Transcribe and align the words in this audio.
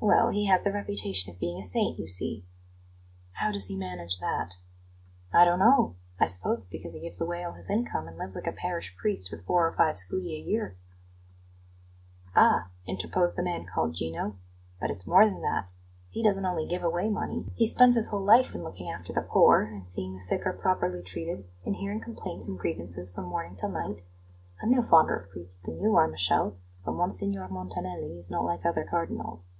"Well, 0.00 0.28
he 0.30 0.46
has 0.46 0.62
the 0.62 0.70
reputation 0.72 1.32
of 1.32 1.40
being 1.40 1.58
a 1.58 1.62
saint, 1.62 1.98
you 1.98 2.06
see." 2.06 2.44
"How 3.32 3.50
does 3.50 3.66
he 3.66 3.76
manage 3.76 4.20
that?" 4.20 4.54
"I 5.32 5.44
don't 5.44 5.58
know. 5.58 5.96
I 6.20 6.26
suppose 6.26 6.60
it's 6.60 6.68
because 6.68 6.94
he 6.94 7.00
gives 7.00 7.20
away 7.20 7.42
all 7.42 7.54
his 7.54 7.68
income, 7.68 8.06
and 8.06 8.16
lives 8.16 8.36
like 8.36 8.46
a 8.46 8.52
parish 8.52 8.96
priest 8.96 9.28
with 9.32 9.44
four 9.44 9.66
or 9.66 9.72
five 9.72 9.96
hundred 9.96 9.96
scudi 9.96 10.36
a 10.36 10.40
year." 10.44 10.76
"Ah!" 12.36 12.68
interposed 12.86 13.34
the 13.34 13.42
man 13.42 13.66
called 13.66 13.94
Gino; 13.96 14.36
"but 14.80 14.88
it's 14.92 15.04
more 15.06 15.24
than 15.28 15.40
that. 15.42 15.66
He 16.10 16.22
doesn't 16.22 16.46
only 16.46 16.64
give 16.64 16.84
away 16.84 17.08
money; 17.10 17.46
he 17.56 17.66
spends 17.66 17.96
his 17.96 18.10
whole 18.10 18.22
life 18.24 18.54
in 18.54 18.62
looking 18.62 18.88
after 18.88 19.12
the 19.12 19.22
poor, 19.22 19.62
and 19.62 19.86
seeing 19.86 20.14
the 20.14 20.20
sick 20.20 20.46
are 20.46 20.52
properly 20.52 21.02
treated, 21.02 21.44
and 21.66 21.74
hearing 21.74 22.00
complaints 22.00 22.46
and 22.46 22.56
grievances 22.56 23.10
from 23.10 23.24
morning 23.24 23.56
till 23.56 23.70
night. 23.70 24.04
I'm 24.62 24.70
no 24.70 24.80
fonder 24.82 25.16
of 25.16 25.30
priests 25.30 25.58
than 25.58 25.80
you 25.80 25.96
are, 25.96 26.06
Michele, 26.06 26.56
but 26.84 26.92
Monsignor 26.92 27.48
Montanelli 27.48 28.12
is 28.16 28.30
not 28.30 28.44
like 28.44 28.64
other 28.64 28.84
Cardinals." 28.84 29.50